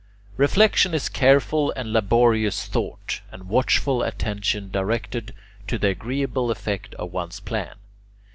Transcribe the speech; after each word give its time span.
Reflexion 0.35 0.95
is 0.95 1.09
careful 1.09 1.69
and 1.75 1.93
laborious 1.93 2.65
thought, 2.65 3.21
and 3.31 3.47
watchful 3.47 4.01
attention 4.01 4.71
directed 4.71 5.31
to 5.67 5.77
the 5.77 5.89
agreeable 5.89 6.49
effect 6.49 6.95
of 6.95 7.13
one's 7.13 7.39
plan. 7.39 7.75